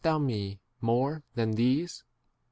[0.03, 2.03] thou me more than these?